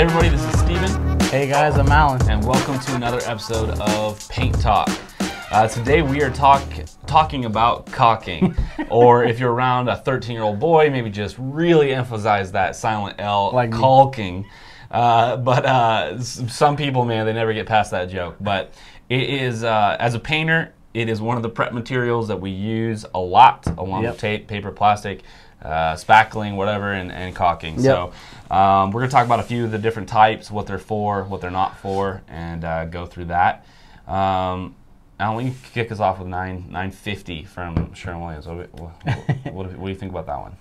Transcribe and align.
Hey 0.00 0.06
everybody, 0.06 0.30
this 0.30 0.42
is 0.42 0.60
Steven, 0.60 1.20
Hey 1.28 1.46
guys, 1.46 1.76
I'm 1.76 1.88
Alan. 1.88 2.26
and 2.30 2.42
welcome 2.46 2.78
to 2.78 2.94
another 2.94 3.20
episode 3.26 3.68
of 3.80 4.26
Paint 4.30 4.58
Talk. 4.58 4.88
Uh, 5.50 5.68
today 5.68 6.00
we 6.00 6.22
are 6.22 6.30
talk 6.30 6.62
talking 7.06 7.44
about 7.44 7.84
caulking, 7.84 8.56
or 8.88 9.24
if 9.24 9.38
you're 9.38 9.52
around 9.52 9.88
a 9.88 9.98
13 9.98 10.32
year 10.32 10.42
old 10.42 10.58
boy, 10.58 10.88
maybe 10.88 11.10
just 11.10 11.36
really 11.38 11.92
emphasize 11.92 12.50
that 12.52 12.76
silent 12.76 13.16
L, 13.18 13.50
Like 13.52 13.72
caulking. 13.72 14.46
Uh, 14.90 15.36
but 15.36 15.66
uh, 15.66 16.18
some 16.22 16.78
people, 16.78 17.04
man, 17.04 17.26
they 17.26 17.34
never 17.34 17.52
get 17.52 17.66
past 17.66 17.90
that 17.90 18.08
joke. 18.08 18.36
But 18.40 18.72
it 19.10 19.28
is, 19.28 19.64
uh, 19.64 19.98
as 20.00 20.14
a 20.14 20.18
painter, 20.18 20.72
it 20.94 21.08
is 21.08 21.20
one 21.20 21.36
of 21.36 21.42
the 21.42 21.48
prep 21.48 21.72
materials 21.72 22.28
that 22.28 22.40
we 22.40 22.50
use 22.50 23.04
a 23.14 23.18
lot, 23.20 23.66
along 23.78 24.02
Yep. 24.02 24.12
with 24.12 24.20
tape, 24.20 24.48
paper, 24.48 24.70
plastic, 24.70 25.22
uh, 25.62 25.94
spackling, 25.94 26.56
whatever, 26.56 26.92
and, 26.92 27.12
and 27.12 27.34
caulking. 27.36 27.80
So 27.80 28.12
um, 28.50 28.90
we're 28.90 29.00
going 29.00 29.10
to 29.10 29.14
talk 29.14 29.26
about 29.26 29.40
a 29.40 29.44
few 29.44 29.64
of 29.64 29.70
the 29.70 29.78
different 29.78 30.08
types, 30.08 30.50
what 30.50 30.66
they're 30.66 30.78
for, 30.78 31.24
what 31.24 31.40
they're 31.40 31.50
not 31.50 31.78
for, 31.78 32.22
and 32.28 32.64
uh, 32.64 32.86
go 32.86 33.06
through 33.06 33.26
that. 33.26 33.66
Um, 34.08 34.74
Alan, 35.20 35.46
you 35.46 35.52
can 35.52 35.60
kick 35.74 35.92
us 35.92 36.00
off 36.00 36.18
with 36.18 36.28
nine 36.28 36.64
nine 36.70 36.90
fifty 36.90 37.44
from 37.44 37.92
Sherwin 37.94 38.22
Williams. 38.22 38.46
What, 38.46 38.72
what, 38.72 39.52
what, 39.52 39.72
what 39.76 39.84
do 39.84 39.88
you 39.88 39.94
think 39.94 40.10
about 40.12 40.26
that 40.26 40.38
one? 40.40 40.56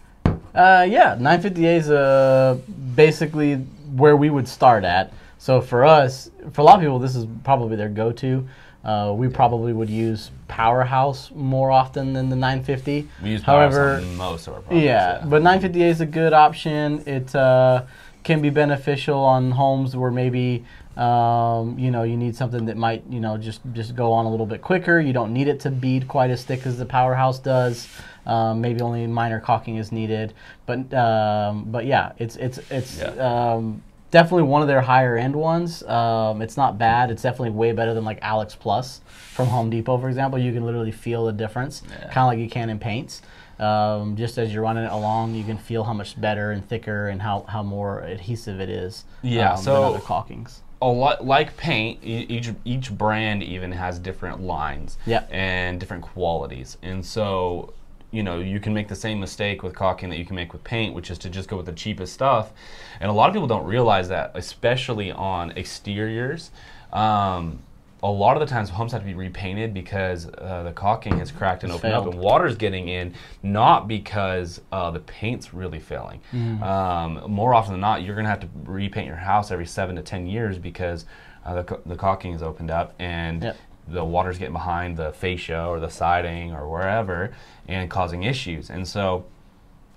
Uh, 0.53 0.83
yeah, 0.83 1.15
950A 1.15 1.77
is 1.77 1.89
uh, 1.89 2.57
basically 2.95 3.55
where 3.95 4.17
we 4.17 4.29
would 4.29 4.47
start 4.47 4.83
at. 4.83 5.13
So 5.37 5.61
for 5.61 5.85
us, 5.85 6.29
for 6.51 6.61
a 6.61 6.63
lot 6.65 6.75
of 6.75 6.81
people, 6.81 6.99
this 6.99 7.15
is 7.15 7.25
probably 7.45 7.77
their 7.77 7.87
go-to. 7.87 8.47
Uh, 8.83 9.13
we 9.15 9.27
probably 9.27 9.73
would 9.73 9.89
use 9.89 10.31
Powerhouse 10.47 11.31
more 11.35 11.69
often 11.69 12.13
than 12.13 12.29
the 12.29 12.35
950. 12.35 13.07
We 13.21 13.29
use 13.31 13.43
Powerhouse 13.43 13.73
However, 13.75 14.01
most 14.15 14.47
of 14.47 14.53
our 14.53 14.61
products. 14.61 14.83
yeah, 14.83 15.23
but 15.25 15.41
950A 15.41 15.75
is 15.89 16.01
a 16.01 16.05
good 16.05 16.31
option. 16.33 17.03
It 17.05 17.35
uh, 17.35 17.83
can 18.23 18.41
be 18.41 18.49
beneficial 18.49 19.19
on 19.19 19.51
homes 19.51 19.95
where 19.95 20.11
maybe 20.11 20.65
um, 20.95 21.79
you 21.79 21.91
know 21.91 22.03
you 22.03 22.17
need 22.17 22.35
something 22.35 22.65
that 22.65 22.75
might 22.75 23.03
you 23.09 23.19
know 23.21 23.37
just 23.37 23.61
just 23.73 23.95
go 23.95 24.11
on 24.11 24.25
a 24.25 24.29
little 24.31 24.45
bit 24.45 24.61
quicker. 24.61 24.99
You 24.99 25.13
don't 25.13 25.33
need 25.33 25.47
it 25.47 25.59
to 25.61 25.71
bead 25.71 26.07
quite 26.07 26.29
as 26.29 26.43
thick 26.43 26.65
as 26.65 26.77
the 26.77 26.85
Powerhouse 26.85 27.39
does. 27.39 27.87
Um, 28.25 28.61
maybe 28.61 28.81
only 28.81 29.07
minor 29.07 29.39
caulking 29.39 29.77
is 29.77 29.91
needed, 29.91 30.33
but 30.65 30.93
um, 30.93 31.65
but 31.71 31.85
yeah, 31.85 32.13
it's 32.17 32.35
it's 32.37 32.59
it's 32.69 32.99
Yeah. 32.99 33.53
Definitely 34.11 34.43
one 34.43 34.61
of 34.61 34.67
their 34.67 34.81
higher 34.81 35.15
end 35.17 35.35
ones. 35.35 35.83
Um, 35.83 36.41
it's 36.41 36.57
not 36.57 36.77
bad. 36.77 37.11
It's 37.11 37.21
definitely 37.21 37.51
way 37.51 37.71
better 37.71 37.93
than 37.93 38.05
like 38.05 38.19
Alex 38.21 38.55
Plus 38.55 39.01
from 39.33 39.47
Home 39.47 39.69
Depot, 39.69 39.97
for 39.97 40.07
example. 40.09 40.39
You 40.39 40.51
can 40.53 40.65
literally 40.65 40.91
feel 40.91 41.25
the 41.25 41.31
difference, 41.33 41.83
Yeah. 41.89 41.97
kind 42.09 42.17
of 42.17 42.27
like 42.27 42.39
you 42.39 42.49
can 42.49 42.69
in 42.69 42.79
paints. 42.79 43.21
Um, 43.59 44.15
just 44.15 44.37
as 44.37 44.53
you're 44.53 44.63
running 44.63 44.85
it 44.85 44.91
along, 44.91 45.35
you 45.35 45.43
can 45.43 45.57
feel 45.57 45.83
how 45.83 45.91
much 45.93 46.19
better 46.19 46.51
and 46.51 46.65
thicker 46.67 47.09
and 47.09 47.21
how, 47.21 47.43
how 47.49 47.61
more 47.61 47.99
adhesive 48.01 48.61
it 48.61 48.69
is. 48.69 49.03
Yeah, 49.21 49.51
um, 49.53 49.57
so- 49.57 49.73
than 49.73 49.83
other 49.95 49.99
caulkings. 49.99 50.59
a 50.81 50.87
lot 50.87 51.25
like 51.25 51.57
paint 51.57 51.99
each 52.01 52.51
each 52.63 52.89
brand 52.97 53.43
even 53.43 53.73
has 53.73 53.99
different 53.99 54.39
lines 54.41 54.97
Yep. 55.05 55.27
and 55.29 55.77
different 55.77 56.03
qualities 56.03 56.77
and 56.81 57.05
so 57.05 57.73
you 58.11 58.23
know 58.23 58.39
you 58.39 58.59
can 58.59 58.73
make 58.73 58.87
the 58.87 58.95
same 58.95 59.19
mistake 59.19 59.61
with 59.63 59.75
caulking 59.75 60.09
that 60.09 60.17
you 60.17 60.25
can 60.25 60.35
make 60.35 60.51
with 60.53 60.63
paint 60.63 60.93
which 60.95 61.11
is 61.11 61.17
to 61.19 61.29
just 61.29 61.47
go 61.49 61.55
with 61.57 61.65
the 61.65 61.71
cheapest 61.71 62.13
stuff 62.13 62.51
and 62.99 63.09
a 63.09 63.13
lot 63.13 63.29
of 63.29 63.33
people 63.33 63.47
don't 63.47 63.65
realize 63.65 64.09
that 64.09 64.31
especially 64.35 65.11
on 65.11 65.51
exteriors 65.57 66.51
um, 66.93 67.59
a 68.01 68.09
lot 68.09 68.37
of 68.37 68.39
the 68.39 68.45
times 68.45 68.69
homes 68.69 68.93
have 68.93 69.01
to 69.01 69.05
be 69.05 69.13
repainted 69.13 69.73
because 69.73 70.25
uh, 70.37 70.63
the 70.63 70.71
caulking 70.71 71.17
has 71.19 71.31
cracked 71.31 71.63
and 71.63 71.71
It's 71.71 71.79
opened 71.79 71.93
up 71.93 72.05
and 72.07 72.15
water's 72.15 72.55
getting 72.55 72.87
in 72.87 73.13
not 73.43 73.87
because 73.87 74.61
uh, 74.71 74.89
the 74.89 75.01
paint's 75.01 75.53
really 75.53 75.79
failing 75.79 76.21
Mm. 76.33 76.61
um, 76.63 77.31
more 77.31 77.53
often 77.53 77.73
than 77.73 77.81
not 77.81 78.01
you're 78.03 78.15
going 78.15 78.25
to 78.25 78.29
have 78.29 78.39
to 78.39 78.49
repaint 78.65 79.05
your 79.07 79.17
house 79.17 79.51
every 79.51 79.65
seven 79.67 79.95
to 79.97 80.01
ten 80.01 80.25
years 80.27 80.57
because 80.57 81.05
uh, 81.45 81.61
the, 81.61 81.79
the 81.85 81.95
caulking 81.95 82.33
is 82.33 82.41
opened 82.41 82.71
up 82.71 82.93
and 82.99 83.43
Yep. 83.43 83.57
The 83.91 84.03
water's 84.03 84.37
getting 84.37 84.53
behind 84.53 84.97
the 84.97 85.11
fascia 85.11 85.65
or 85.65 85.79
the 85.79 85.89
siding 85.89 86.53
or 86.53 86.69
wherever 86.69 87.31
and 87.67 87.89
causing 87.89 88.23
issues. 88.23 88.69
And 88.69 88.87
so 88.87 89.25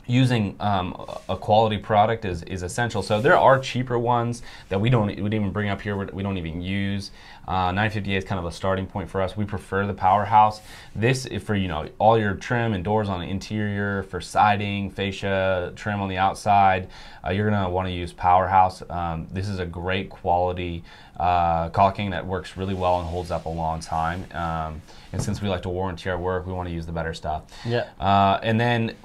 using 0.06 0.56
um, 0.60 0.94
a 1.28 1.36
quality 1.36 1.78
product 1.78 2.24
is, 2.24 2.42
is 2.44 2.62
essential. 2.62 3.02
So 3.02 3.20
there 3.20 3.38
are 3.38 3.58
cheaper 3.58 3.98
ones 3.98 4.42
that 4.68 4.80
we 4.80 4.90
don't 4.90 5.06
we 5.06 5.14
didn't 5.14 5.34
even 5.34 5.52
bring 5.52 5.68
up 5.68 5.80
here. 5.80 5.96
We 5.96 6.22
don't 6.22 6.38
even 6.38 6.60
use. 6.60 7.10
Uh, 7.46 7.70
950A 7.70 8.18
is 8.18 8.24
kind 8.24 8.38
of 8.38 8.44
a 8.44 8.52
starting 8.52 8.86
point 8.86 9.10
for 9.10 9.20
us. 9.20 9.36
We 9.36 9.44
prefer 9.44 9.86
the 9.86 9.94
Powerhouse. 9.94 10.60
This 10.94 11.26
is 11.26 11.42
for 11.42 11.54
you 11.54 11.68
know 11.68 11.88
all 11.98 12.18
your 12.18 12.34
trim 12.34 12.72
and 12.72 12.84
doors 12.84 13.08
on 13.08 13.20
the 13.20 13.26
interior, 13.26 14.04
for 14.04 14.20
siding, 14.20 14.90
fascia, 14.90 15.72
trim 15.76 16.00
on 16.00 16.08
the 16.08 16.18
outside. 16.18 16.88
Uh, 17.24 17.30
you're 17.30 17.48
gonna 17.48 17.68
want 17.68 17.88
to 17.88 17.92
use 17.92 18.12
Powerhouse. 18.12 18.82
Um, 18.88 19.28
this 19.32 19.48
is 19.48 19.58
a 19.58 19.66
great 19.66 20.10
quality 20.10 20.84
uh, 21.18 21.68
caulking 21.70 22.10
that 22.10 22.26
works 22.26 22.56
really 22.56 22.74
well 22.74 22.98
and 22.98 23.08
holds 23.08 23.30
up 23.30 23.44
a 23.44 23.48
long 23.48 23.80
time. 23.80 24.24
Um, 24.32 24.82
and 25.12 25.22
since 25.22 25.42
we 25.42 25.48
like 25.48 25.62
to 25.62 25.68
warranty 25.68 26.08
our 26.10 26.18
work, 26.18 26.46
we 26.46 26.52
want 26.52 26.68
to 26.68 26.74
use 26.74 26.86
the 26.86 26.92
better 26.92 27.12
stuff. 27.14 27.44
Yeah. 27.64 27.88
Uh, 28.00 28.40
and 28.42 28.58
then 28.58 28.96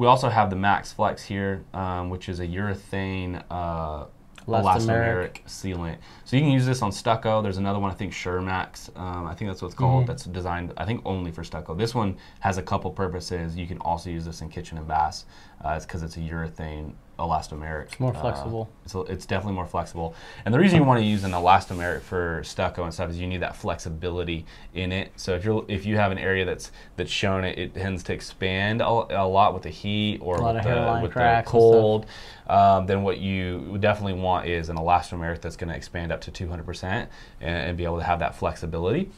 we 0.00 0.06
also 0.06 0.30
have 0.30 0.48
the 0.48 0.56
Max 0.56 0.94
Flex 0.94 1.22
here, 1.22 1.62
um, 1.74 2.08
which 2.08 2.30
is 2.30 2.40
a 2.40 2.46
urethane 2.46 3.44
uh, 3.50 4.06
elastomeric 4.48 5.44
sealant. 5.44 5.98
So 6.24 6.36
you 6.36 6.42
can 6.42 6.52
use 6.52 6.64
this 6.64 6.80
on 6.80 6.90
stucco. 6.90 7.42
There's 7.42 7.58
another 7.58 7.78
one, 7.78 7.90
I 7.90 7.94
think 7.94 8.14
Shermax. 8.14 8.96
Um, 8.98 9.26
I 9.26 9.34
think 9.34 9.50
that's 9.50 9.60
what 9.60 9.68
it's 9.68 9.74
called. 9.74 10.06
That's 10.06 10.24
designed, 10.24 10.72
I 10.78 10.86
think, 10.86 11.02
only 11.04 11.30
for 11.30 11.44
stucco. 11.44 11.74
This 11.74 11.94
one 11.94 12.16
has 12.38 12.56
a 12.56 12.62
couple 12.62 12.90
purposes. 12.90 13.58
You 13.58 13.66
can 13.66 13.76
also 13.80 14.08
use 14.08 14.24
this 14.24 14.40
in 14.40 14.48
kitchen 14.48 14.78
and 14.78 14.88
baths. 14.88 15.26
Uh, 15.64 15.74
it's 15.76 15.84
because 15.84 16.02
it's 16.02 16.16
a 16.16 16.20
urethane 16.20 16.92
elastomeric. 17.20 17.84
It's 17.84 18.00
more 18.00 18.14
flexible. 18.14 18.70
it's, 18.84 18.94
it's 18.94 19.26
definitely 19.26 19.54
more 19.54 19.66
flexible. 19.66 20.14
And 20.44 20.54
the 20.54 20.58
reason 20.58 20.78
you 20.78 20.84
want 20.84 21.00
to 21.00 21.04
use 21.04 21.22
an 21.22 21.32
elastomeric 21.32 22.00
for 22.00 22.40
stucco 22.42 22.84
and 22.84 22.94
stuff 22.94 23.10
is 23.10 23.18
you 23.20 23.26
need 23.26 23.42
that 23.42 23.54
flexibility 23.54 24.46
in 24.72 24.90
it. 24.90 25.12
So 25.16 25.34
if 25.34 25.44
you're 25.44 25.64
if 25.68 25.84
you 25.84 25.96
have 25.96 26.12
an 26.12 26.18
area 26.18 26.46
that's 26.46 26.72
that's 26.96 27.10
shown 27.10 27.44
it, 27.44 27.58
it 27.58 27.74
tends 27.74 28.02
to 28.04 28.14
expand 28.14 28.80
a, 28.80 28.86
a 28.86 29.26
lot 29.26 29.52
with 29.52 29.64
the 29.64 29.68
heat 29.68 30.18
or 30.22 30.36
A 30.36 30.40
lot 30.40 30.54
with 30.54 30.66
of 30.66 30.96
the 30.96 31.02
with 31.02 31.10
the 31.10 31.12
cracks 31.12 31.52
and 31.52 31.60
stuff. 31.60 31.72
cold. 31.72 32.06
Um, 32.48 32.86
then 32.86 33.02
what 33.02 33.18
you 33.18 33.76
definitely 33.78 34.14
want 34.20 34.46
is 34.48 34.70
an 34.70 34.76
elastomeric 34.76 35.42
that's 35.42 35.56
going 35.56 35.70
to 35.70 35.76
expand 35.76 36.10
up 36.10 36.20
to 36.22 36.30
200% 36.32 36.82
and, 36.82 37.08
and 37.40 37.76
be 37.76 37.84
able 37.84 37.98
to 37.98 38.04
have 38.04 38.18
that 38.20 38.34
flexibility. 38.34 39.10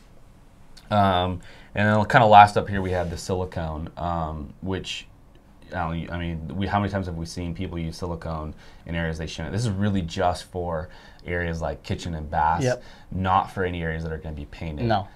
Um, 0.90 1.40
and 1.74 1.88
then 1.88 2.04
kind 2.06 2.22
of 2.22 2.30
last 2.30 2.56
up 2.58 2.68
here 2.68 2.82
we 2.82 2.90
have 2.90 3.08
the 3.08 3.16
silicone, 3.16 3.88
um, 3.96 4.52
which 4.60 5.06
I 5.74 6.06
I 6.10 6.18
mean, 6.18 6.48
we, 6.56 6.66
how 6.66 6.78
many 6.80 6.90
times 6.90 7.06
have 7.06 7.16
we 7.16 7.26
seen 7.26 7.54
people 7.54 7.78
use 7.78 7.96
silicone 7.96 8.54
in 8.86 8.94
areas 8.94 9.18
they 9.18 9.26
shouldn't? 9.26 9.52
This 9.52 9.62
is 9.64 9.70
really 9.70 10.02
just 10.02 10.44
for 10.44 10.88
areas 11.26 11.60
like 11.62 11.82
kitchen 11.82 12.14
and 12.14 12.30
baths, 12.30 12.64
Yep. 12.64 12.82
not 13.12 13.50
for 13.52 13.64
any 13.64 13.82
areas 13.82 14.02
that 14.02 14.12
are 14.12 14.18
going 14.18 14.34
to 14.34 14.40
be 14.40 14.46
painted. 14.46 14.86
No. 14.86 15.06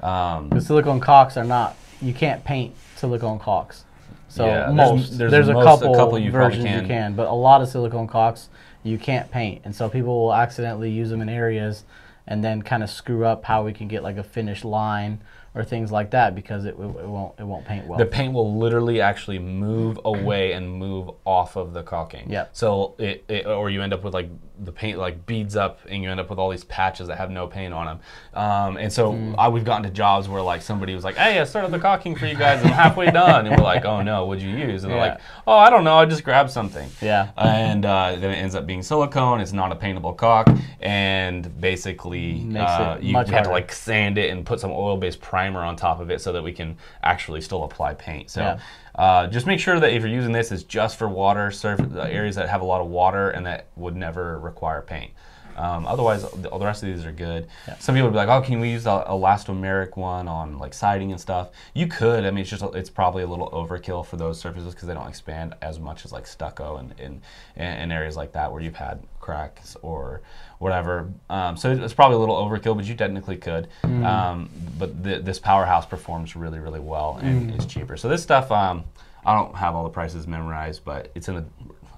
Um, 0.00 0.48
The 0.50 0.60
silicone 0.60 1.00
caulks 1.00 1.36
are 1.36 1.44
not, 1.44 1.76
you 2.00 2.12
can't 2.14 2.44
paint 2.44 2.74
silicone 2.96 3.38
caulks. 3.38 3.84
So 4.28 4.46
Yeah, 4.46 4.52
there's- 4.72 4.74
most, 4.74 5.18
there's 5.18 5.30
there's, 5.32 5.48
a, 5.48 5.52
most- 5.54 5.62
a 5.62 5.64
couple 5.66 5.94
couple 5.94 6.18
you 6.18 6.30
versions 6.30 6.64
can. 6.64 6.82
you 6.82 6.86
can, 6.88 7.14
but 7.14 7.26
a 7.28 7.32
lot 7.32 7.62
of 7.62 7.68
silicone 7.68 8.06
caulks 8.06 8.48
you 8.82 8.98
can't 8.98 9.30
paint. 9.30 9.62
And 9.64 9.74
so 9.74 9.88
people 9.88 10.22
will 10.22 10.34
accidentally 10.34 10.90
use 10.90 11.10
them 11.10 11.20
in 11.20 11.28
areas 11.28 11.84
and 12.28 12.44
then 12.44 12.62
kind 12.62 12.82
of 12.82 12.90
screw 12.90 13.24
up 13.24 13.44
how 13.44 13.64
we 13.64 13.72
can 13.72 13.88
get 13.88 14.02
like 14.02 14.16
a 14.16 14.22
finished 14.22 14.64
line 14.64 15.20
or 15.56 15.64
things 15.64 15.90
like 15.90 16.10
that 16.10 16.34
because 16.34 16.64
it, 16.66 16.74
it 16.74 16.78
won't 16.78 17.32
it 17.40 17.44
won't 17.44 17.64
paint 17.64 17.86
well. 17.86 17.98
the 17.98 18.06
paint 18.06 18.32
will 18.32 18.56
literally 18.58 19.00
actually 19.00 19.38
move 19.38 19.98
away 20.04 20.52
and 20.52 20.70
move 20.70 21.10
off 21.24 21.56
of 21.56 21.72
the 21.72 21.82
caulking. 21.82 22.30
Yep. 22.30 22.50
So 22.52 22.94
it, 22.98 23.24
it 23.28 23.46
or 23.46 23.70
you 23.70 23.82
end 23.82 23.92
up 23.94 24.04
with 24.04 24.14
like 24.14 24.28
the 24.58 24.72
paint 24.72 24.98
like 24.98 25.26
beads 25.26 25.54
up 25.56 25.80
and 25.88 26.02
you 26.02 26.10
end 26.10 26.18
up 26.20 26.30
with 26.30 26.38
all 26.38 26.48
these 26.50 26.64
patches 26.64 27.08
that 27.08 27.18
have 27.18 27.30
no 27.30 27.46
paint 27.46 27.74
on 27.74 27.86
them. 27.86 28.00
Um, 28.34 28.76
and 28.76 28.92
so 28.92 29.06
Mm. 29.12 29.34
I, 29.38 29.48
we've 29.48 29.64
gotten 29.64 29.82
to 29.84 29.90
jobs 29.90 30.28
where 30.28 30.42
like 30.42 30.60
somebody 30.62 30.94
was 30.94 31.04
like, 31.04 31.16
"Hey, 31.16 31.38
I 31.40 31.44
started 31.44 31.70
the 31.70 31.78
caulking 31.78 32.16
for 32.16 32.26
you 32.26 32.34
guys. 32.34 32.62
I'm 32.64 32.70
halfway 32.72 33.10
done," 33.10 33.46
and 33.46 33.56
we're 33.56 33.62
like, 33.64 33.84
"Oh 33.84 34.02
no, 34.02 34.26
what'd 34.26 34.42
you 34.42 34.50
use?" 34.50 34.82
And 34.84 34.92
they're 34.92 34.98
Yeah. 34.98 35.12
like, 35.12 35.20
"Oh, 35.46 35.56
I 35.56 35.70
don't 35.70 35.84
know. 35.84 35.96
I 35.96 36.04
just 36.06 36.24
grabbed 36.24 36.50
something." 36.50 36.88
Yeah. 37.00 37.30
And 37.36 37.86
uh, 37.86 38.16
then 38.16 38.30
it 38.30 38.36
ends 38.36 38.54
up 38.54 38.66
being 38.66 38.82
silicone. 38.82 39.40
It's 39.40 39.52
not 39.52 39.72
a 39.72 39.76
paintable 39.76 40.12
caulk, 40.12 40.48
and 40.80 41.58
basically 41.60 42.46
uh, 42.58 42.98
you 43.00 43.14
have 43.16 43.26
to 43.44 43.50
like 43.50 43.72
sand 43.72 44.18
it 44.18 44.30
and 44.30 44.44
put 44.44 44.58
some 44.60 44.70
oil-based 44.72 45.20
primer 45.20 45.45
on 45.54 45.76
top 45.76 46.00
of 46.00 46.10
it 46.10 46.20
so 46.20 46.32
that 46.32 46.42
we 46.42 46.52
can 46.52 46.76
actually 47.02 47.40
still 47.40 47.64
apply 47.64 47.94
paint. 47.94 48.30
So 48.30 48.40
Yeah. 48.40 48.58
uh, 48.94 49.26
just 49.28 49.46
make 49.46 49.60
sure 49.60 49.78
that 49.78 49.92
if 49.92 50.02
you're 50.02 50.10
using 50.10 50.32
this, 50.32 50.50
it's 50.50 50.62
just 50.62 50.96
for 50.96 51.08
water, 51.08 51.50
surf 51.50 51.80
uh, 51.80 52.00
areas 52.00 52.34
that 52.36 52.48
have 52.48 52.62
a 52.62 52.64
lot 52.64 52.80
of 52.80 52.88
water 52.88 53.30
and 53.30 53.46
that 53.46 53.66
would 53.76 53.94
never 53.96 54.38
require 54.40 54.82
paint. 54.82 55.12
Um, 55.56 55.86
otherwise, 55.86 56.22
the, 56.30 56.48
all 56.50 56.58
the 56.58 56.66
rest 56.66 56.82
of 56.82 56.88
these 56.88 57.04
are 57.04 57.12
good. 57.12 57.48
Some 57.78 57.94
people 57.94 58.08
would 58.08 58.12
be 58.12 58.18
like, 58.18 58.28
"Oh, 58.28 58.42
can 58.42 58.60
we 58.60 58.70
use 58.70 58.86
a 58.86 59.04
elastomeric 59.08 59.96
one 59.96 60.28
on 60.28 60.58
like 60.58 60.74
siding 60.74 61.12
and 61.12 61.20
stuff?" 61.20 61.48
You 61.74 61.86
could. 61.86 62.24
I 62.24 62.30
mean, 62.30 62.42
it's 62.42 62.50
just 62.50 62.62
it's 62.74 62.90
probably 62.90 63.22
a 63.22 63.26
little 63.26 63.50
overkill 63.50 64.04
for 64.04 64.16
those 64.16 64.38
surfaces 64.38 64.74
because 64.74 64.86
they 64.86 64.94
don't 64.94 65.08
expand 65.08 65.54
as 65.62 65.78
much 65.78 66.04
as 66.04 66.12
like 66.12 66.26
stucco 66.26 66.76
and 66.76 66.94
in 67.00 67.22
and 67.56 67.90
areas 67.92 68.16
like 68.16 68.32
that 68.32 68.52
where 68.52 68.60
you've 68.60 68.76
had 68.76 69.02
cracks 69.20 69.76
or 69.82 70.20
whatever. 70.58 71.10
Um, 71.30 71.56
so 71.56 71.72
it's 71.72 71.94
probably 71.94 72.16
a 72.16 72.20
little 72.20 72.36
overkill, 72.36 72.76
but 72.76 72.84
you 72.84 72.94
technically 72.94 73.36
could. 73.36 73.68
Um, 73.82 74.50
but 74.78 75.02
th- 75.02 75.24
this 75.24 75.38
powerhouse 75.38 75.86
performs 75.86 76.36
really, 76.36 76.58
really 76.58 76.80
well 76.80 77.18
and 77.22 77.54
is 77.58 77.66
cheaper. 77.66 77.96
So 77.96 78.08
this 78.08 78.22
stuff, 78.22 78.52
um, 78.52 78.84
I 79.24 79.34
don't 79.34 79.54
have 79.56 79.74
all 79.74 79.84
the 79.84 79.90
prices 79.90 80.26
memorized, 80.26 80.84
but 80.84 81.10
it's 81.14 81.28
in 81.28 81.36
a 81.36 81.44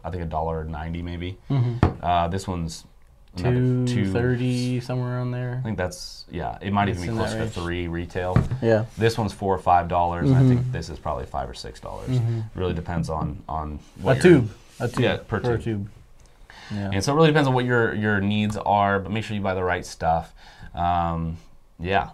I 0.04 0.10
think 0.10 0.22
a 0.22 0.26
dollar 0.26 0.64
ninety 0.64 1.02
maybe. 1.02 1.36
Uh, 2.02 2.28
this 2.28 2.46
one's 2.46 2.84
Two 3.36 3.86
two 3.86 4.10
thirty 4.12 4.80
somewhere 4.80 5.16
around 5.16 5.30
there. 5.30 5.58
I 5.60 5.62
think 5.64 5.76
that's 5.78 6.24
yeah. 6.30 6.58
It 6.60 6.72
might 6.72 6.88
even 6.88 7.02
be 7.02 7.08
in 7.08 7.14
closer 7.16 7.38
to 7.38 7.48
three 7.48 7.86
retail. 7.86 8.36
Yeah. 8.60 8.86
This 8.96 9.16
one's 9.16 9.32
four 9.32 9.54
or 9.54 9.58
five 9.58 9.86
dollars. 9.88 10.30
I 10.30 10.34
Mm-hmm. 10.34 10.48
think 10.48 10.72
this 10.72 10.88
is 10.88 10.98
probably 10.98 11.26
five 11.26 11.48
or 11.48 11.54
six 11.54 11.78
dollars. 11.78 12.18
Really 12.54 12.74
depends 12.74 13.08
on 13.10 13.42
on 13.48 13.78
A 14.00 14.02
what 14.02 14.14
your- 14.24 14.40
tube. 14.40 14.50
A 14.80 14.88
tube. 14.88 15.00
Yeah, 15.00 15.16
per 15.18 15.40
tube. 15.40 15.62
tube. 15.62 15.88
Yeah. 16.72 16.90
And 16.92 17.02
so 17.04 17.12
it 17.12 17.16
really 17.16 17.28
depends 17.28 17.46
on 17.48 17.54
what 17.54 17.64
your 17.64 17.94
your 17.94 18.20
needs 18.20 18.56
are, 18.56 18.98
but 18.98 19.12
make 19.12 19.24
sure 19.24 19.36
you 19.36 19.42
buy 19.42 19.54
the 19.54 19.64
right 19.64 19.86
stuff. 19.86 20.32
Um, 20.74 21.36
yeah, 21.80 22.10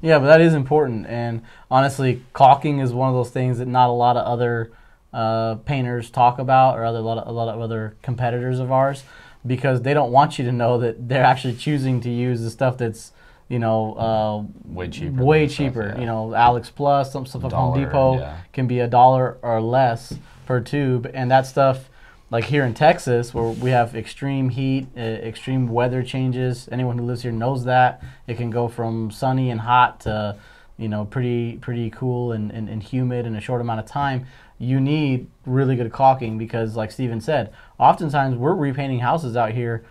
Yeah, 0.00 0.18
but 0.18 0.26
that 0.26 0.40
is 0.40 0.54
important. 0.54 1.06
And 1.06 1.42
honestly, 1.70 2.22
caulking 2.32 2.80
is 2.80 2.92
one 2.92 3.08
of 3.08 3.14
those 3.14 3.30
things 3.30 3.58
that 3.58 3.66
not 3.68 3.88
a 3.88 3.92
lot 3.92 4.16
of 4.16 4.26
other 4.26 4.70
uh, 5.12 5.54
painters 5.64 6.10
talk 6.10 6.38
about, 6.38 6.76
or 6.78 6.84
other 6.84 6.98
a 6.98 7.02
lot 7.02 7.18
of, 7.18 7.26
a 7.28 7.32
lot 7.32 7.48
of 7.48 7.60
other 7.60 7.96
competitors 8.02 8.58
of 8.60 8.70
ours, 8.70 9.04
because 9.46 9.82
they 9.82 9.94
don't 9.94 10.12
want 10.12 10.38
you 10.38 10.44
to 10.44 10.52
know 10.52 10.78
that 10.78 11.08
they're 11.08 11.24
actually 11.24 11.54
choosing 11.54 12.00
to 12.00 12.10
use 12.10 12.42
the 12.42 12.50
stuff 12.50 12.78
that's 12.78 13.12
you 13.48 13.58
know 13.58 13.94
uh, 13.94 14.72
way 14.72 14.88
cheaper. 14.88 15.24
way 15.24 15.40
than 15.40 15.48
stuff, 15.48 15.56
cheaper. 15.58 15.92
yeah. 15.94 16.00
You 16.00 16.06
know, 16.06 16.34
Alex 16.34 16.70
Plus, 16.70 17.12
some 17.12 17.26
stuff 17.26 17.42
from 17.42 17.50
Home 17.52 17.82
Depot 17.82 18.18
yeah. 18.18 18.38
can 18.52 18.66
be 18.66 18.80
a 18.80 18.88
dollar 18.88 19.38
or 19.42 19.60
less 19.60 20.14
per 20.46 20.60
tube, 20.60 21.10
and 21.14 21.30
that 21.30 21.46
stuff, 21.46 21.88
like 22.30 22.44
here 22.44 22.64
in 22.64 22.74
Texas, 22.74 23.32
where 23.32 23.48
we 23.50 23.70
have 23.70 23.94
extreme 23.94 24.50
heat, 24.50 24.88
uh, 24.96 25.00
extreme 25.00 25.68
weather 25.68 26.02
changes. 26.02 26.68
Anyone 26.70 26.98
who 26.98 27.04
lives 27.04 27.22
here 27.22 27.32
knows 27.32 27.64
that 27.64 28.02
it 28.26 28.36
can 28.36 28.50
go 28.50 28.68
from 28.68 29.10
sunny 29.10 29.50
and 29.50 29.60
hot 29.60 30.00
to, 30.00 30.36
you 30.78 30.88
know, 30.88 31.04
pretty 31.04 31.58
pretty 31.58 31.90
cool 31.90 32.32
and, 32.32 32.50
and, 32.50 32.68
and 32.68 32.82
humid 32.82 33.26
in 33.26 33.36
a 33.36 33.40
short 33.40 33.60
amount 33.60 33.80
of 33.80 33.86
time. 33.86 34.26
You 34.58 34.80
need 34.80 35.28
really 35.44 35.76
good 35.76 35.92
caulking 35.92 36.38
because, 36.38 36.76
like 36.76 36.90
Steven 36.90 37.20
said, 37.20 37.52
oftentimes 37.78 38.36
we're 38.36 38.54
repainting 38.54 39.00
houses 39.00 39.36
out 39.36 39.52
here 39.52 39.84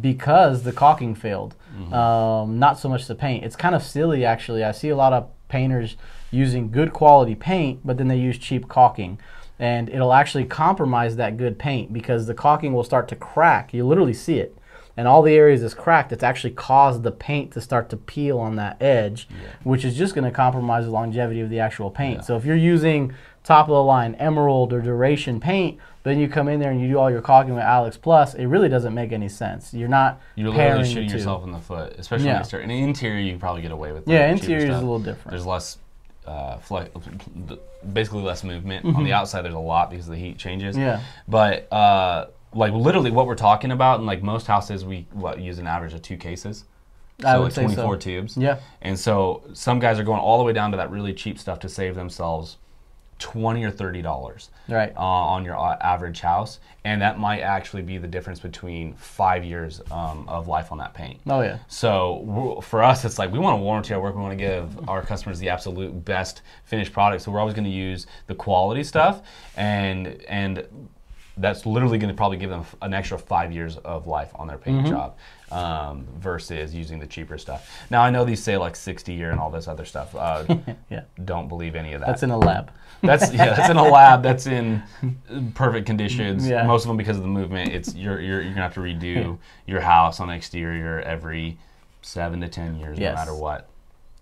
because 0.00 0.62
the 0.62 0.72
caulking 0.72 1.14
failed. 1.14 1.54
Um, 1.92 2.58
not 2.58 2.78
so 2.78 2.88
much 2.88 3.06
the 3.06 3.14
paint. 3.14 3.44
It's 3.44 3.56
kind 3.56 3.74
of 3.74 3.82
silly, 3.82 4.24
actually. 4.24 4.64
I 4.64 4.72
see 4.72 4.88
a 4.88 4.96
lot 4.96 5.12
of 5.12 5.28
painters 5.48 5.96
using 6.30 6.70
good 6.70 6.92
quality 6.92 7.34
paint, 7.34 7.80
but 7.84 7.96
then 7.96 8.08
they 8.08 8.18
use 8.18 8.38
cheap 8.38 8.68
caulking. 8.68 9.20
And 9.58 9.88
it'll 9.88 10.12
actually 10.12 10.44
compromise 10.44 11.16
that 11.16 11.36
good 11.36 11.58
paint 11.58 11.92
because 11.92 12.26
the 12.26 12.34
caulking 12.34 12.72
will 12.72 12.84
start 12.84 13.08
to 13.08 13.16
crack. 13.16 13.72
You 13.72 13.86
literally 13.86 14.14
see 14.14 14.38
it. 14.38 14.57
And 14.98 15.06
all 15.08 15.22
the 15.22 15.32
areas 15.34 15.62
that's 15.62 15.74
cracked, 15.74 16.10
it's 16.12 16.24
actually 16.24 16.50
caused 16.50 17.04
the 17.04 17.12
paint 17.12 17.52
to 17.52 17.60
start 17.60 17.88
to 17.90 17.96
peel 17.96 18.38
on 18.38 18.56
that 18.56 18.82
edge, 18.82 19.28
which 19.62 19.84
is 19.84 19.96
just 19.96 20.12
going 20.14 20.24
to 20.24 20.30
compromise 20.32 20.84
the 20.86 20.90
longevity 20.90 21.40
of 21.40 21.48
the 21.50 21.60
actual 21.60 21.88
paint. 21.90 22.24
So 22.24 22.36
if 22.36 22.44
you're 22.44 22.56
using 22.56 23.14
top 23.44 23.66
of 23.68 23.74
the 23.74 23.82
line 23.82 24.16
emerald 24.16 24.72
or 24.72 24.80
duration 24.82 25.38
paint, 25.40 25.78
then 26.02 26.18
you 26.18 26.28
come 26.28 26.48
in 26.48 26.58
there 26.58 26.72
and 26.72 26.80
you 26.80 26.88
do 26.88 26.98
all 26.98 27.10
your 27.10 27.22
caulking 27.22 27.54
with 27.54 27.62
Alex 27.62 27.96
Plus, 27.96 28.34
it 28.34 28.46
really 28.46 28.68
doesn't 28.68 28.92
make 28.92 29.12
any 29.12 29.28
sense. 29.28 29.72
You're 29.72 29.88
not 29.88 30.20
You're 30.34 30.50
literally 30.50 30.84
shooting 30.84 31.10
yourself 31.10 31.44
in 31.44 31.52
the 31.52 31.58
foot, 31.60 31.94
especially 31.96 32.26
when 32.26 32.38
you 32.38 32.44
start. 32.44 32.64
In 32.64 32.68
the 32.70 32.82
interior, 32.82 33.20
you 33.20 33.30
can 33.30 33.40
probably 33.40 33.62
get 33.62 33.70
away 33.70 33.92
with. 33.92 34.04
the 34.04 34.12
Yeah, 34.12 34.30
interior 34.32 34.66
is 34.66 34.76
a 34.76 34.80
little 34.80 34.98
different. 34.98 35.30
There's 35.30 35.46
less, 35.46 35.78
uh, 36.26 36.56
flex, 36.58 36.90
basically 37.92 38.22
less 38.22 38.42
movement 38.42 38.84
Mm-hmm. 38.84 38.96
on 38.96 39.04
the 39.04 39.12
outside. 39.12 39.42
There's 39.42 39.54
a 39.54 39.58
lot 39.58 39.90
because 39.90 40.06
the 40.06 40.16
heat 40.16 40.38
changes. 40.38 40.76
Yeah. 40.76 41.00
But 41.28 41.72
uh, 41.72 42.26
like 42.54 42.72
literally, 42.72 43.10
what 43.10 43.26
we're 43.26 43.34
talking 43.34 43.70
about, 43.72 43.98
and 43.98 44.06
like 44.06 44.22
most 44.22 44.46
houses, 44.46 44.84
we 44.84 45.06
what 45.12 45.40
use 45.40 45.58
an 45.58 45.66
average 45.66 45.94
of 45.94 46.02
two 46.02 46.16
cases. 46.16 46.64
I 47.20 47.32
so 47.32 47.38
would 47.40 47.44
like 47.44 47.52
say 47.52 47.62
so. 47.62 47.74
24 47.74 47.96
tubes. 47.96 48.36
Yeah. 48.36 48.58
And 48.80 48.98
so 48.98 49.42
some 49.52 49.80
guys 49.80 49.98
are 49.98 50.04
going 50.04 50.20
all 50.20 50.38
the 50.38 50.44
way 50.44 50.52
down 50.52 50.70
to 50.70 50.76
that 50.76 50.90
really 50.90 51.12
cheap 51.12 51.38
stuff 51.38 51.58
to 51.60 51.68
save 51.68 51.94
themselves 51.94 52.58
twenty 53.18 53.64
or 53.64 53.70
thirty 53.72 54.00
dollars 54.00 54.48
Right. 54.68 54.92
uh, 54.96 55.00
on 55.00 55.44
your 55.44 55.58
uh, 55.58 55.76
average 55.80 56.20
house, 56.20 56.60
and 56.84 57.02
that 57.02 57.18
might 57.18 57.40
actually 57.40 57.82
be 57.82 57.98
the 57.98 58.06
difference 58.06 58.38
between 58.38 58.92
five 58.94 59.44
years 59.44 59.80
um, 59.90 60.24
of 60.28 60.46
life 60.46 60.70
on 60.70 60.78
that 60.78 60.94
paint. 60.94 61.18
Oh 61.26 61.40
yeah. 61.40 61.58
So 61.66 62.60
for 62.62 62.84
us, 62.84 63.04
it's 63.04 63.18
like 63.18 63.32
we 63.32 63.40
want 63.40 63.54
to 63.58 63.62
warranty 63.62 63.92
our 63.94 64.00
work. 64.00 64.14
We 64.14 64.22
want 64.22 64.38
to 64.38 64.44
give 64.44 64.88
our 64.88 65.02
customers 65.02 65.40
the 65.40 65.48
absolute 65.48 66.04
best 66.04 66.42
finished 66.64 66.92
product. 66.92 67.22
So 67.24 67.32
we're 67.32 67.40
always 67.40 67.56
going 67.56 67.64
to 67.64 67.70
use 67.70 68.06
the 68.28 68.36
quality 68.36 68.84
stuff, 68.84 69.22
and 69.56 70.22
and 70.28 70.64
that's 71.40 71.66
literally 71.66 71.98
going 71.98 72.08
to 72.10 72.16
probably 72.16 72.36
give 72.36 72.50
them 72.50 72.64
an 72.82 72.92
extra 72.94 73.18
five 73.18 73.52
years 73.52 73.76
of 73.78 74.06
life 74.06 74.30
on 74.34 74.46
their 74.46 74.58
paint 74.58 74.86
job 74.86 75.16
um, 75.50 76.06
versus 76.18 76.74
using 76.74 76.98
the 76.98 77.06
cheaper 77.06 77.38
stuff. 77.38 77.70
Now 77.90 78.02
I 78.02 78.10
know 78.10 78.24
these 78.24 78.42
say 78.42 78.56
like 78.56 78.76
60 78.76 79.12
year 79.12 79.30
and 79.30 79.40
all 79.40 79.50
this 79.50 79.68
other 79.68 79.84
stuff. 79.84 80.14
Uh, 80.14 80.44
Yeah. 80.90 81.02
don't 81.24 81.48
believe 81.48 81.74
any 81.76 81.92
of 81.92 82.00
that. 82.00 82.06
That's 82.06 82.22
in 82.22 82.30
a 82.30 82.38
lab. 82.38 82.70
That's 83.02 83.32
yeah, 83.32 83.54
that's 83.54 83.70
in 83.70 83.76
a 83.76 83.82
lab. 83.82 84.22
That's 84.22 84.46
in 84.46 84.82
perfect 85.54 85.86
conditions. 85.86 86.48
Yeah. 86.48 86.66
Most 86.66 86.82
of 86.84 86.88
them 86.88 86.96
because 86.96 87.16
of 87.16 87.22
the 87.22 87.28
movement. 87.28 87.72
It's 87.72 87.94
you're 87.94 88.20
you're, 88.20 88.40
you're 88.42 88.50
gonna 88.54 88.62
have 88.62 88.74
to 88.74 88.80
redo 88.80 89.38
your 89.66 89.80
house 89.80 90.20
on 90.20 90.28
the 90.28 90.34
exterior 90.34 91.00
every 91.00 91.58
seven 92.02 92.40
to 92.40 92.48
ten 92.48 92.76
years, 92.78 92.98
Yes. 92.98 93.12
no 93.14 93.20
matter 93.20 93.34
what. 93.34 93.68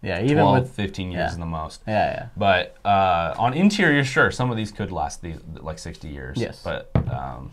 Yeah. 0.06 0.22
Even 0.22 0.44
12, 0.44 0.60
with 0.62 0.70
15 0.72 1.10
years 1.10 1.18
yeah. 1.18 1.28
is 1.30 1.36
the 1.36 1.46
most. 1.46 1.82
yeah 1.86 2.10
yeah. 2.12 2.26
But 2.36 2.76
uh, 2.84 3.34
on 3.36 3.54
interior, 3.54 4.04
sure, 4.04 4.30
some 4.30 4.50
of 4.50 4.56
these 4.56 4.70
could 4.70 4.92
last 4.92 5.20
these 5.20 5.36
like 5.60 5.78
60 5.78 6.08
years. 6.08 6.38
Yes. 6.38 6.62
But 6.62 6.90
um, 7.12 7.50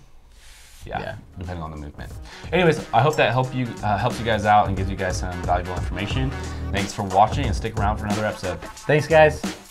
yeah, 0.85 0.99
Yeah. 0.99 1.15
depending 1.39 1.63
on 1.63 1.71
the 1.71 1.77
movement. 1.77 2.11
Anyways, 2.51 2.85
I 2.93 3.01
hope 3.01 3.15
that 3.15 3.31
helped 3.31 3.55
you 3.55 3.67
uh, 3.83 3.97
helps 3.97 4.19
you 4.19 4.25
guys 4.25 4.45
out 4.45 4.67
and 4.67 4.77
gives 4.77 4.89
you 4.89 4.95
guys 4.95 5.17
some 5.17 5.33
valuable 5.43 5.73
information. 5.75 6.29
Thanks 6.71 6.93
for 6.93 7.03
watching 7.03 7.45
and 7.45 7.55
stick 7.55 7.77
around 7.79 7.97
for 7.97 8.05
another 8.05 8.25
episode. 8.25 8.61
Thanks 8.61 9.07
guys. 9.07 9.62